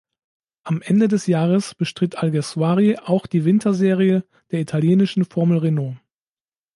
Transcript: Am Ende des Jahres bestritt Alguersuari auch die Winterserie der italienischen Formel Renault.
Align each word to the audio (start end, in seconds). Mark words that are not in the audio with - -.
Am 0.63 0.81
Ende 0.81 1.07
des 1.07 1.27
Jahres 1.27 1.75
bestritt 1.75 2.17
Alguersuari 2.17 2.97
auch 2.97 3.27
die 3.27 3.45
Winterserie 3.45 4.23
der 4.49 4.59
italienischen 4.61 5.25
Formel 5.25 5.59
Renault. 5.59 5.97